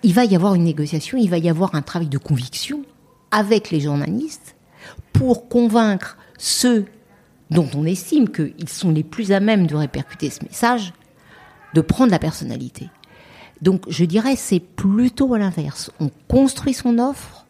il 0.03 0.13
va 0.13 0.25
y 0.25 0.35
avoir 0.35 0.55
une 0.55 0.63
négociation, 0.63 1.17
il 1.17 1.29
va 1.29 1.37
y 1.37 1.49
avoir 1.49 1.75
un 1.75 1.81
travail 1.81 2.07
de 2.07 2.17
conviction 2.17 2.83
avec 3.31 3.69
les 3.69 3.81
journalistes 3.81 4.55
pour 5.13 5.49
convaincre 5.49 6.17
ceux 6.37 6.85
dont 7.49 7.69
on 7.75 7.85
estime 7.85 8.29
qu'ils 8.29 8.69
sont 8.69 8.91
les 8.91 9.03
plus 9.03 9.31
à 9.31 9.39
même 9.39 9.67
de 9.67 9.75
répercuter 9.75 10.29
ce 10.29 10.43
message, 10.43 10.93
de 11.73 11.81
prendre 11.81 12.11
la 12.11 12.19
personnalité. 12.19 12.89
Donc 13.61 13.83
je 13.89 14.05
dirais 14.05 14.35
c'est 14.35 14.59
plutôt 14.59 15.33
à 15.33 15.39
l'inverse. 15.39 15.91
On 15.99 16.09
construit 16.27 16.73
son 16.73 16.97
offre 16.97 17.45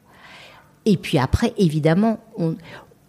et 0.85 0.97
puis 0.97 1.17
après 1.17 1.53
évidemment 1.57 2.19
on, 2.37 2.55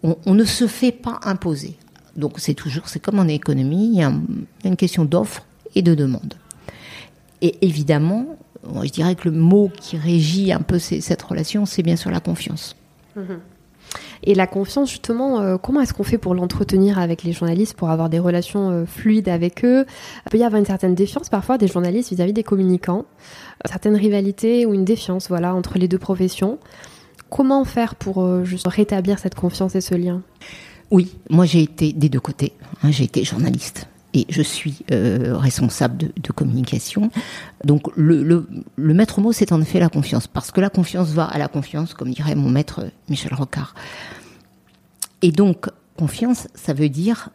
on, 0.03 0.33
ne 0.33 0.43
se 0.43 0.67
fait 0.67 0.91
pas 0.91 1.19
imposer. 1.23 1.77
Donc 2.15 2.39
c'est 2.39 2.53
toujours 2.53 2.87
c'est 2.87 2.99
comme 2.99 3.19
en 3.19 3.27
économie, 3.27 3.91
il 3.93 3.99
y 3.99 4.03
a, 4.03 4.11
une 4.65 4.75
question 4.75 5.05
d'offre 5.05 5.45
et 5.75 5.81
de 5.81 5.95
demande. 5.95 6.33
Et 7.41 7.57
évidemment, 7.65 8.37
je 8.83 8.89
dirais 8.89 9.15
que 9.15 9.29
le 9.29 9.35
mot 9.35 9.71
qui 9.79 9.97
régit 9.97 10.51
un 10.51 10.61
peu 10.61 10.79
cette 10.79 11.21
relation, 11.21 11.65
c'est 11.65 11.83
bien 11.83 11.95
sûr 11.95 12.11
la 12.11 12.19
confiance. 12.19 12.75
Mmh. 13.15 13.21
Et 14.23 14.35
la 14.35 14.47
confiance, 14.47 14.89
justement, 14.89 15.41
euh, 15.41 15.57
comment 15.57 15.81
est-ce 15.81 15.93
qu'on 15.93 16.03
fait 16.03 16.19
pour 16.19 16.35
l'entretenir 16.35 16.99
avec 16.99 17.23
les 17.23 17.33
journalistes, 17.33 17.75
pour 17.75 17.89
avoir 17.89 18.09
des 18.09 18.19
relations 18.19 18.69
euh, 18.69 18.85
fluides 18.85 19.27
avec 19.27 19.65
eux? 19.65 19.85
Il 20.25 20.29
peut 20.29 20.37
y 20.37 20.43
avoir 20.43 20.59
une 20.59 20.65
certaine 20.65 20.95
défiance 20.95 21.29
parfois 21.29 21.57
des 21.57 21.67
journalistes 21.67 22.11
vis-à-vis 22.11 22.31
-vis 22.31 22.35
des 22.35 22.43
communicants, 22.43 23.05
certaines 23.65 23.95
rivalités 23.95 24.65
ou 24.65 24.73
une 24.73 24.85
défiance 24.85 25.27
voilà, 25.27 25.55
entre 25.55 25.79
les 25.79 25.87
deux 25.87 25.97
professions. 25.97 26.59
Comment 27.31 27.63
faire 27.63 27.95
pour 27.95 28.23
euh, 28.23 28.43
rétablir 28.65 29.17
cette 29.17 29.35
confiance 29.35 29.73
et 29.75 29.81
ce 29.81 29.95
lien? 29.95 30.21
Oui, 30.91 31.15
moi 31.29 31.45
j'ai 31.45 31.63
été 31.63 31.93
des 31.93 32.09
deux 32.09 32.19
côtés. 32.19 32.51
Hein, 32.83 32.91
j'ai 32.91 33.05
été 33.05 33.23
journaliste 33.23 33.87
et 34.13 34.25
je 34.27 34.41
suis 34.41 34.79
euh, 34.91 35.37
responsable 35.37 35.97
de, 35.97 36.31
communication. 36.33 37.09
Donc 37.63 37.87
le, 37.95 38.45
maître 38.77 39.21
mot, 39.21 39.31
c'est 39.31 39.53
en 39.53 39.61
effet 39.61 39.79
la 39.79 39.87
confiance, 39.87 40.27
parce 40.27 40.51
que 40.51 40.59
la 40.59 40.69
confiance 40.69 41.11
va 41.11 41.23
à 41.23 41.37
la 41.37 41.47
confiance, 41.47 41.93
comme 41.93 42.11
dirait 42.11 42.35
mon 42.35 42.49
maître 42.49 42.91
Michel 43.07 43.33
Rocard. 43.33 43.75
Et 45.21 45.31
donc, 45.31 45.69
confiance, 45.97 46.49
ça 46.53 46.73
veut 46.73 46.89
dire 46.89 47.29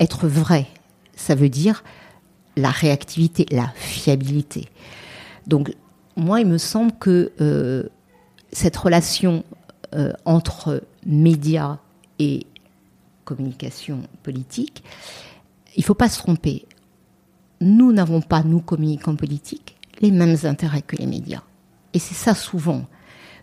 être 0.00 0.26
vrai, 0.26 0.66
ça 1.14 1.36
veut 1.36 1.48
dire 1.48 1.84
la 2.56 2.70
réactivité, 2.70 3.46
la 3.52 3.70
fiabilité. 3.76 4.66
Donc, 5.46 5.72
moi, 6.16 6.40
il 6.40 6.48
me 6.48 6.58
semble 6.58 6.90
que 6.98 7.30
euh, 7.40 7.84
cette 8.52 8.76
relation 8.76 9.44
euh, 9.94 10.12
entre 10.24 10.82
médias 11.04 11.78
et 12.18 12.46
communication 13.24 14.02
politique, 14.22 14.82
il 15.76 15.80
ne 15.80 15.84
faut 15.84 15.94
pas 15.94 16.08
se 16.08 16.18
tromper. 16.18 16.66
Nous 17.60 17.92
n'avons 17.92 18.20
pas, 18.20 18.42
nous 18.42 18.60
communicants 18.60 19.16
politiques, 19.16 19.76
les 20.00 20.10
mêmes 20.10 20.36
intérêts 20.44 20.82
que 20.82 20.96
les 20.96 21.06
médias. 21.06 21.42
Et 21.92 21.98
c'est 21.98 22.14
ça 22.14 22.34
souvent. 22.34 22.86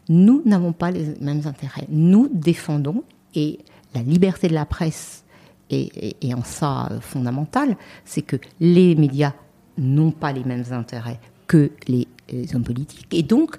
Nous 0.10 0.42
n'avons 0.46 0.74
pas 0.74 0.92
les 0.92 1.16
mêmes 1.20 1.42
intérêts. 1.46 1.86
Nous 1.90 2.30
défendons, 2.34 3.04
et 3.36 3.60
la 3.94 4.02
liberté 4.02 4.48
de 4.48 4.54
la 4.54 4.66
presse 4.66 5.24
est, 5.70 6.34
en 6.34 6.44
ça 6.44 6.90
fondamentale, 7.02 7.78
c'est 8.06 8.22
que 8.22 8.38
les 8.60 8.96
médias 8.96 9.34
n'ont 9.78 10.12
pas 10.12 10.32
les 10.32 10.44
mêmes 10.44 10.66
intérêts 10.72 11.20
que 11.46 11.72
les, 11.88 12.08
hommes 12.54 12.64
politiques. 12.64 13.08
Et 13.14 13.24
donc, 13.24 13.58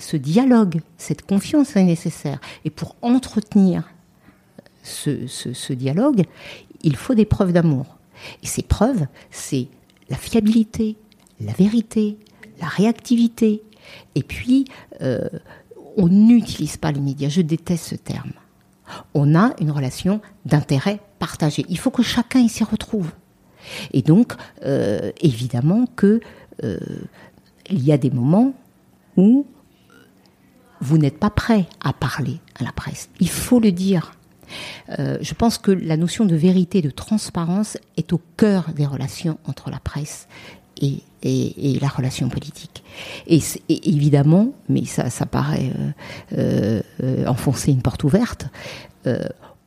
ce 0.00 0.16
dialogue, 0.16 0.80
cette 0.96 1.22
confiance 1.22 1.76
est 1.76 1.84
nécessaire. 1.84 2.40
Et 2.64 2.70
pour 2.70 2.96
entretenir 3.02 3.90
ce, 4.82 5.72
dialogue, 5.72 6.24
il 6.82 6.96
faut 6.96 7.14
des 7.14 7.26
preuves 7.26 7.52
d'amour. 7.52 7.98
Et 8.42 8.46
ces 8.46 8.62
preuves, 8.62 9.06
c'est 9.30 9.68
la 10.08 10.16
fiabilité, 10.16 10.96
la 11.40 11.52
vérité, 11.52 12.18
la 12.60 12.66
réactivité. 12.66 13.62
Et 14.14 14.22
puis, 14.22 14.64
euh, 15.02 15.28
on 15.96 16.08
n'utilise 16.08 16.76
pas 16.76 16.92
les 16.92 17.00
médias. 17.00 17.28
Je 17.28 17.42
déteste 17.42 17.84
ce 17.84 17.94
terme. 17.94 18.32
On 19.14 19.34
a 19.34 19.54
une 19.60 19.70
relation 19.70 20.20
d'intérêt 20.46 21.00
partagé. 21.18 21.64
Il 21.68 21.78
faut 21.78 21.90
que 21.90 22.02
chacun 22.02 22.48
s'y 22.48 22.64
retrouve. 22.64 23.12
Et 23.92 24.02
donc, 24.02 24.32
euh, 24.64 25.12
évidemment 25.20 25.84
que 25.94 26.20
euh, 26.64 26.78
il 27.68 27.84
y 27.84 27.92
a 27.92 27.98
des 27.98 28.10
moments 28.10 28.54
où 29.16 29.46
vous 30.80 30.98
n'êtes 30.98 31.18
pas 31.18 31.30
prêt 31.30 31.66
à 31.82 31.92
parler 31.92 32.40
à 32.58 32.64
la 32.64 32.72
presse. 32.72 33.08
Il 33.20 33.28
faut 33.28 33.60
le 33.60 33.72
dire. 33.72 34.12
Euh, 34.98 35.18
je 35.20 35.34
pense 35.34 35.58
que 35.58 35.70
la 35.70 35.96
notion 35.96 36.24
de 36.24 36.34
vérité, 36.34 36.82
de 36.82 36.90
transparence 36.90 37.78
est 37.96 38.12
au 38.12 38.20
cœur 38.36 38.70
des 38.74 38.86
relations 38.86 39.38
entre 39.46 39.70
la 39.70 39.78
presse 39.78 40.26
et, 40.80 41.02
la 41.22 41.88
relation 41.88 42.28
politique. 42.28 42.82
Et, 43.26 43.40
évidemment, 43.68 44.52
mais 44.68 44.84
ça, 44.86 45.26
paraît 45.26 45.72
euh, 46.36 46.80
euh, 47.02 47.26
enfoncer 47.26 47.70
une 47.70 47.82
porte 47.82 48.02
ouverte, 48.04 48.46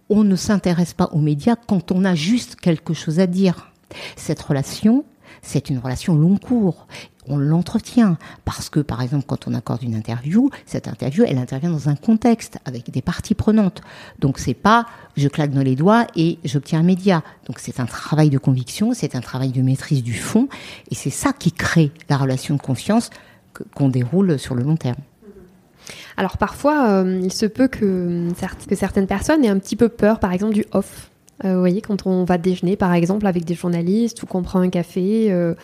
on 0.10 0.24
ne 0.24 0.36
s'intéresse 0.36 0.94
pas 0.94 1.10
aux 1.12 1.20
médias 1.20 1.56
quand 1.56 1.92
on 1.92 2.06
a 2.06 2.14
juste 2.14 2.56
quelque 2.56 2.94
chose 2.94 3.20
à 3.20 3.28
dire. 3.28 3.72
Cette 4.16 4.42
relation, 4.42 5.06
c'est 5.42 5.70
une 5.70 5.80
relation 5.80 6.16
long 6.16 6.38
cours 6.38 6.88
on 7.28 7.38
l'entretient 7.38 8.18
parce 8.46 8.70
que 8.70 8.80
par 8.80 9.02
exemple 9.02 9.26
quand 9.28 9.48
on 9.48 9.54
accorde 9.54 9.84
une 9.84 9.96
interview, 9.96 10.50
cette 10.66 10.88
interview 10.88 11.24
elle 11.28 11.38
intervient 11.38 11.70
dans 11.70 11.90
un 11.90 11.96
contexte 11.96 12.58
avec 12.66 12.92
des 12.92 13.02
parties 13.02 13.36
prenantes. 13.36 13.82
Donc 14.20 14.40
c'est 14.40 14.54
pas 14.54 14.86
je 15.16 15.28
claque 15.28 15.52
dans 15.52 15.62
les 15.62 15.76
doigts 15.76 16.08
et 16.16 16.40
j'obtiens 16.44 16.80
un 16.80 16.84
média. 16.84 17.24
Donc 17.48 17.60
c'est 17.60 17.80
un 17.80 17.86
travail 17.86 18.30
de 18.30 18.38
conviction, 18.38 18.94
c'est 18.94 19.16
un 19.16 19.22
travail 19.22 19.52
de 19.52 19.62
maîtrise 19.62 20.04
du 20.04 20.14
fond 20.14 20.48
et 20.92 20.96
c'est 20.96 21.10
ça 21.10 21.34
qui 21.34 21.52
crée 21.52 21.92
la 22.10 22.18
relation 22.18 22.56
de 22.56 22.62
confiance 22.62 23.10
qu'on 23.76 23.90
déroule 23.90 24.40
sur 24.40 24.56
le 24.56 24.64
long 24.64 24.76
terme. 24.76 24.98
Alors 26.18 26.38
parfois, 26.38 26.90
euh, 26.90 27.22
il 27.24 27.34
se 27.34 27.46
peut 27.46 27.68
que, 27.68 28.30
que 28.68 28.76
certaines 28.76 29.08
personnes 29.08 29.44
aient 29.44 29.50
un 29.50 29.60
petit 29.60 29.76
peu 29.76 29.90
peur, 29.90 30.20
par 30.20 30.32
exemple, 30.32 30.54
du 30.54 30.66
off. 30.72 31.10
Euh, 31.46 31.54
vous 31.54 31.60
voyez, 31.60 31.82
quand 31.82 32.06
on 32.08 32.24
va 32.24 32.38
déjeuner, 32.38 32.76
par 32.76 32.94
exemple, 32.94 33.28
avec 33.28 33.46
des 33.46 33.54
journalistes 33.54 34.24
ou 34.24 34.26
qu'on 34.26 34.44
prend 34.44 34.60
un 34.60 34.70
café, 34.70 35.32
euh, 35.32 35.56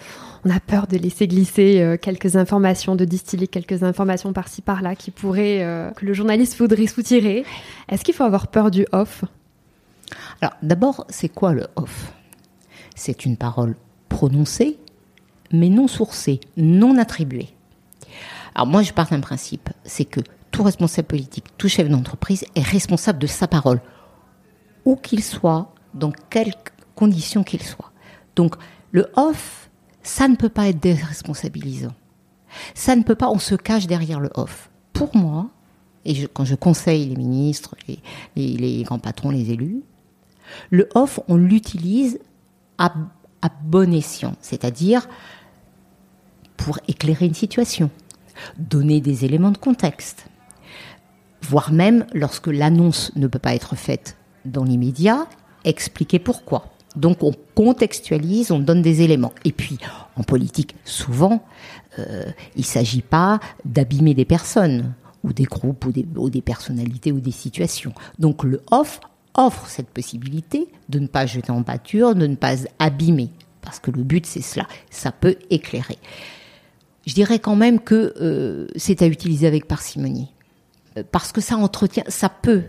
on 0.46 0.50
a 0.50 0.60
peur 0.60 0.88
de 0.88 0.98
laisser 0.98 1.28
glisser 1.28 1.80
euh, 1.80 1.98
quelques 1.98 2.36
informations, 2.36 2.96
de 2.96 3.06
distiller 3.06 3.48
quelques 3.48 3.84
informations 3.84 4.34
par-ci 4.34 4.62
par-là 4.62 4.96
qui 4.96 5.12
pourraient 5.12 5.92
que 5.96 6.06
le 6.06 6.14
journaliste 6.14 6.58
voudrait 6.58 6.88
soutirer. 6.88 7.46
Est-ce 7.88 8.04
qu'il 8.04 8.14
faut 8.14 8.24
avoir 8.24 8.48
peur 8.48 8.72
du 8.72 8.86
off? 8.92 9.24
Alors 10.42 10.54
d'abord, 10.62 11.06
c'est 11.10 11.30
quoi 11.30 11.54
le 11.54 11.68
off? 11.76 12.14
C'est 12.96 13.26
une 13.26 13.38
parole 13.38 13.76
prononcée, 14.10 14.78
mais 15.52 15.70
non 15.70 15.88
sourcée, 15.88 16.40
non 16.58 16.98
attribuée. 16.98 17.50
Alors 18.56 18.68
moi, 18.68 18.82
je 18.82 18.92
pars 18.92 19.10
d'un 19.10 19.20
principe, 19.20 19.70
c'est 19.84 20.06
que 20.06 20.20
tout 20.52 20.64
responsable 20.64 21.08
politique, 21.08 21.46
tout 21.58 21.70
chef 21.70 21.88
d'entreprise 21.88 22.44
est 22.56 22.64
responsable 22.64 23.20
de 23.20 23.28
sa 23.28 23.48
parole 23.48 23.80
où 24.86 24.96
qu'il 24.96 25.24
soit, 25.24 25.74
dans 25.94 26.12
quelles 26.30 26.54
conditions 26.96 27.44
qu'il 27.44 27.64
soit. 27.64 27.92
Donc 28.36 28.56
le 28.92 29.10
off, 29.16 29.70
ça 30.04 30.28
ne 30.28 30.36
peut 30.36 30.50
pas 30.50 30.70
être 30.70 30.80
déresponsabilisant. 30.80 31.94
Ça 32.74 32.96
ne 32.96 33.04
peut 33.04 33.16
pas, 33.16 33.30
on 33.30 33.40
se 33.40 33.56
cache 33.56 33.88
derrière 33.88 34.20
le 34.20 34.30
off. 34.36 34.70
Pour 34.94 35.16
moi, 35.16 35.50
et 36.06 36.28
quand 36.28 36.46
je 36.46 36.56
conseille 36.56 37.06
les 37.06 37.16
ministres, 37.16 37.76
les, 38.36 38.84
grands 38.84 39.00
patrons, 39.00 39.30
les 39.30 39.52
élus, 39.52 39.84
le 40.72 40.90
off, 40.96 41.20
on 41.28 41.36
l'utilise 41.36 42.20
à 42.78 42.92
bon 43.64 43.94
escient, 43.94 44.36
c'est-à-dire 44.42 45.08
pour 46.58 46.80
éclairer 46.88 47.26
une 47.26 47.34
situation, 47.34 47.90
donner 48.58 49.00
des 49.02 49.26
éléments 49.26 49.52
de 49.52 49.58
contexte, 49.58 50.26
voire 51.42 51.72
même 51.72 52.06
lorsque 52.14 52.48
l'annonce 52.48 53.12
ne 53.16 53.28
peut 53.28 53.40
pas 53.40 53.56
être 53.56 53.76
faite 53.76 54.18
dans 54.46 54.64
l'immédiat, 54.64 55.28
expliquer 55.64 56.20
pourquoi. 56.20 56.66
Donc 56.96 57.24
on 57.24 57.32
contextualise, 57.56 58.52
on 58.52 58.60
donne 58.60 58.82
des 58.82 59.02
éléments. 59.02 59.34
Et 59.46 59.52
puis 59.52 59.78
en 60.16 60.24
politique, 60.24 60.76
souvent, 60.86 61.44
euh, 62.00 62.26
il 62.56 62.62
ne 62.62 62.66
s'agit 62.66 63.02
pas 63.02 63.40
d'abîmer 63.66 64.14
des 64.14 64.26
personnes 64.26 64.94
ou 65.24 65.34
des 65.34 65.44
groupes 65.44 65.86
ou 65.86 66.30
des, 66.30 66.42
personnalités 66.42 67.12
ou 67.12 67.20
des 67.20 67.32
situations. 67.32 67.94
Donc 68.18 68.44
le 68.44 68.62
off 68.72 69.00
offre 69.36 69.68
cette 69.68 69.90
possibilité 69.90 70.68
de 70.90 71.00
ne 71.00 71.08
pas 71.08 71.26
jeter 71.26 71.52
en 71.52 71.64
pâture, 71.64 72.16
de 72.16 72.28
ne 72.28 72.36
pas 72.36 72.56
abîmer. 72.80 73.30
Parce 73.62 73.80
que 73.80 73.92
le 73.92 74.04
but, 74.04 74.26
c'est 74.26 74.42
cela. 74.42 74.68
Ça 74.90 75.12
peut 75.12 75.36
éclairer. 75.50 75.98
Je 77.06 77.14
dirais 77.14 77.40
quand 77.40 77.56
même 77.56 77.80
que 77.80 78.14
euh, 78.22 78.68
c'est 78.76 79.02
à 79.02 79.08
utiliser 79.08 79.48
avec 79.48 79.68
parcimonie. 79.68 80.34
Euh, 80.98 81.04
parce 81.12 81.32
que 81.32 81.42
ça 81.42 81.58
entretient, 81.58 82.04
ça 82.08 82.30
peut 82.30 82.64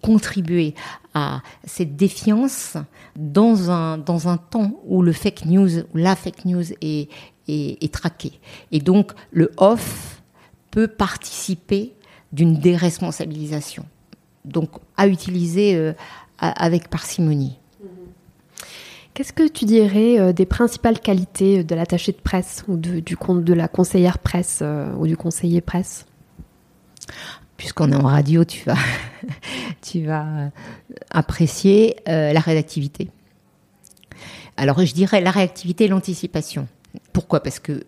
contribuer 0.00 0.74
à 1.14 1.42
cette 1.64 1.96
défiance 1.96 2.76
dans 3.16 3.70
un, 3.70 3.98
temps 3.98 4.80
où 4.86 5.02
le 5.02 5.12
fake 5.12 5.46
news, 5.46 5.68
la 5.94 6.16
fake 6.16 6.44
news 6.44 6.64
est, 6.80 7.08
est, 7.48 7.92
traquée. 7.92 8.40
Et 8.70 8.80
donc, 8.80 9.12
le 9.30 9.50
off 9.56 10.22
peut 10.70 10.88
participer 10.88 11.92
d'une 12.32 12.58
déresponsabilisation. 12.58 13.84
Donc, 14.44 14.70
à 14.96 15.06
utiliser 15.06 15.76
euh, 15.76 15.92
avec 16.38 16.88
parcimonie. 16.88 17.58
Qu'est-ce 19.14 19.34
que 19.34 19.46
tu 19.46 19.66
dirais 19.66 20.18
euh, 20.18 20.32
des 20.32 20.46
principales 20.46 20.98
qualités 20.98 21.64
de 21.64 21.74
l'attaché 21.74 22.12
de 22.12 22.16
presse 22.16 22.64
ou 22.66 22.76
de, 22.76 23.00
du 23.00 23.16
de 23.16 23.52
la 23.52 23.68
conseillère 23.68 24.18
presse 24.18 24.60
euh, 24.62 24.90
ou 24.94 25.06
du 25.06 25.18
conseiller 25.18 25.60
presse? 25.60 26.06
Puisqu'on 27.62 27.92
est 27.92 27.94
en 27.94 28.08
radio, 28.08 28.44
tu 28.44 28.64
vas, 28.64 28.74
tu 29.82 30.04
vas 30.04 30.26
euh, 30.26 30.48
apprécier 31.12 31.94
euh, 32.08 32.32
la 32.32 32.40
réactivité. 32.40 33.08
Alors 34.56 34.84
je 34.84 34.92
dirais 34.92 35.20
la 35.20 35.30
réactivité 35.30 35.84
et 35.84 35.88
l'anticipation. 35.88 36.66
Pourquoi? 37.12 37.40
Parce 37.40 37.60
que 37.60 37.84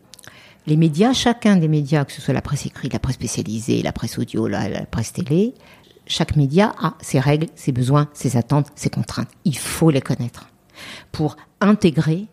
les 0.69 0.77
médias, 0.77 1.13
chacun 1.13 1.57
des 1.57 1.67
médias, 1.67 2.05
que 2.05 2.13
ce 2.13 2.21
soit 2.21 2.33
la 2.33 2.41
presse 2.41 2.67
écrite, 2.67 2.93
la 2.93 3.01
presse 3.01 3.17
spécialisée, 3.17 3.83
la 3.83 3.91
presse 3.91 4.17
audio, 4.17 4.47
la, 4.47 4.87
presse 4.87 5.13
télé, 5.13 5.55
chaque 6.07 6.37
média 6.37 6.73
a 6.81 6.95
ses 7.01 7.19
règles, 7.19 7.49
ses 7.57 7.73
besoins, 7.73 8.09
ses 8.15 8.37
attentes, 8.37 8.69
ses 8.77 8.91
contraintes. 8.91 9.31
Il 9.45 9.59
faut 9.59 9.91
les 9.91 10.01
connaître 10.01 10.51
pour 11.11 11.37
intégrer 11.61 12.27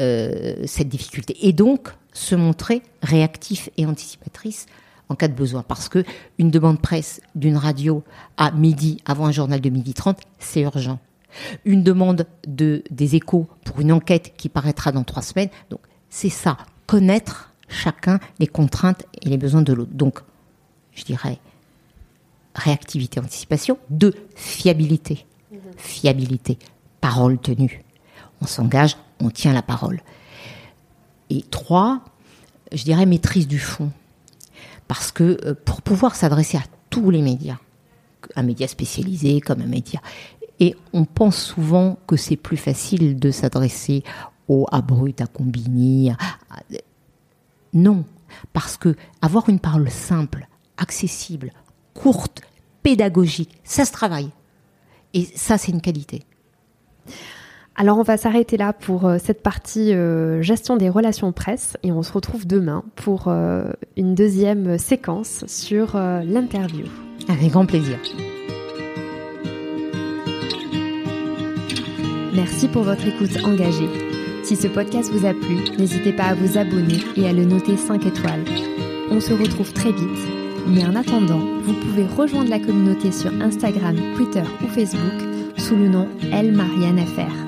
euh, 0.00 0.56
cette 0.66 0.88
difficulté 0.88 1.36
et 1.46 1.52
donc 1.52 1.90
se 2.12 2.34
montrer 2.34 2.82
réactif 3.04 3.70
et 3.76 3.86
anticipatrice 3.86 4.66
en 5.08 5.14
cas 5.14 5.28
de 5.28 5.34
besoin. 5.34 5.62
Parce 5.62 5.88
que 5.88 6.04
une 6.38 6.50
demande 6.50 6.80
presse 6.80 7.20
d'une 7.34 7.56
radio 7.56 8.02
à 8.36 8.50
midi, 8.50 9.00
avant 9.04 9.26
un 9.26 9.32
journal 9.32 9.60
de 9.60 9.70
midi 9.70 9.94
30, 9.94 10.18
c'est 10.38 10.60
urgent. 10.62 10.98
Une 11.64 11.82
demande 11.82 12.26
de, 12.46 12.82
des 12.90 13.16
échos 13.16 13.48
pour 13.64 13.80
une 13.80 13.92
enquête 13.92 14.34
qui 14.36 14.48
paraîtra 14.48 14.92
dans 14.92 15.04
trois 15.04 15.22
semaines. 15.22 15.50
Donc, 15.70 15.80
c'est 16.08 16.30
ça. 16.30 16.56
Connaître 16.86 17.52
chacun 17.68 18.18
les 18.38 18.46
contraintes 18.46 19.04
et 19.22 19.28
les 19.28 19.36
besoins 19.36 19.62
de 19.62 19.72
l'autre. 19.72 19.92
Donc, 19.92 20.20
je 20.92 21.04
dirais 21.04 21.38
réactivité, 22.54 23.20
anticipation, 23.20 23.78
de 23.90 24.14
fiabilité. 24.34 25.26
fiabilité, 25.76 26.58
parole 27.00 27.38
tenue. 27.38 27.84
On 28.40 28.46
s'engage, 28.46 28.96
on 29.20 29.30
tient 29.30 29.52
la 29.52 29.62
parole. 29.62 30.00
Et 31.30 31.42
trois, 31.42 32.00
je 32.72 32.82
dirais 32.84 33.06
maîtrise 33.06 33.46
du 33.46 33.58
fond. 33.58 33.90
Parce 34.88 35.12
que 35.12 35.38
euh, 35.44 35.54
pour 35.64 35.82
pouvoir 35.82 36.16
s'adresser 36.16 36.56
à 36.56 36.62
tous 36.90 37.10
les 37.10 37.22
médias, 37.22 37.58
un 38.34 38.42
média 38.42 38.66
spécialisé 38.66 39.40
comme 39.40 39.60
un 39.60 39.66
média, 39.66 40.00
et 40.60 40.74
on 40.92 41.04
pense 41.04 41.36
souvent 41.36 41.98
que 42.06 42.16
c'est 42.16 42.36
plus 42.36 42.56
facile 42.56 43.18
de 43.18 43.30
s'adresser 43.30 44.02
au 44.48 44.66
à 44.72 44.80
Brut, 44.80 45.20
à 45.20 45.26
Combini. 45.26 46.10
Non, 47.72 48.04
parce 48.52 48.76
que 48.76 48.96
avoir 49.22 49.48
une 49.48 49.60
parole 49.60 49.90
simple, 49.90 50.48
accessible, 50.76 51.52
courte, 51.94 52.42
pédagogique, 52.82 53.60
ça 53.62 53.84
se 53.84 53.92
travaille. 53.92 54.30
Et 55.14 55.24
ça, 55.36 55.58
c'est 55.58 55.72
une 55.72 55.80
qualité. 55.80 56.22
Alors 57.80 57.96
on 57.96 58.02
va 58.02 58.16
s'arrêter 58.16 58.56
là 58.56 58.72
pour 58.72 59.04
euh, 59.04 59.18
cette 59.22 59.40
partie 59.40 59.94
euh, 59.94 60.42
gestion 60.42 60.76
des 60.76 60.88
relations 60.88 61.30
presse 61.30 61.76
et 61.84 61.92
on 61.92 62.02
se 62.02 62.12
retrouve 62.12 62.44
demain 62.44 62.82
pour 62.96 63.26
euh, 63.28 63.70
une 63.96 64.16
deuxième 64.16 64.78
séquence 64.78 65.44
sur 65.46 65.96
l'interview. 65.96 66.86
Avec 67.28 67.52
grand 67.52 67.66
plaisir. 67.66 67.96
Merci 72.34 72.66
pour 72.66 72.82
votre 72.82 73.06
écoute 73.06 73.44
engagée. 73.44 73.88
Si 74.42 74.56
ce 74.56 74.66
podcast 74.66 75.12
vous 75.12 75.24
a 75.24 75.32
plu, 75.32 75.58
n'hésitez 75.78 76.12
pas 76.12 76.24
à 76.24 76.34
vous 76.34 76.58
abonner 76.58 76.98
et 77.16 77.28
à 77.28 77.32
le 77.32 77.44
noter 77.44 77.76
5 77.76 78.04
étoiles. 78.06 78.44
On 79.12 79.20
se 79.20 79.32
retrouve 79.32 79.72
très 79.72 79.92
vite, 79.92 80.26
mais 80.66 80.84
en 80.84 80.96
attendant, 80.96 81.42
vous 81.62 81.74
pouvez 81.74 82.06
rejoindre 82.06 82.50
la 82.50 82.58
communauté 82.58 83.12
sur 83.12 83.32
Instagram, 83.40 83.94
Twitter 84.16 84.42
ou 84.64 84.66
Facebook 84.66 85.28
sous 85.58 85.76
le 85.76 85.88
nom 85.88 86.08
Elle 86.32 86.52
Marianne 86.52 86.98
Affaire. 86.98 87.47